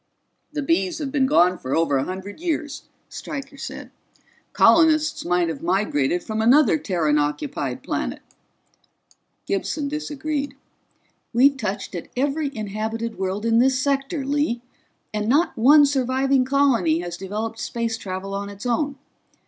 [0.51, 3.91] "The Bees have been gone for over a hundred years," Stryker said.
[4.51, 8.23] "Colonists might have migrated from another Terran occupied planet."
[9.45, 10.55] Gibson disagreed.
[11.33, 14.63] "We've touched at every inhabited world in this sector, Lee,
[15.13, 18.95] and not one surviving colony has developed space travel on its own.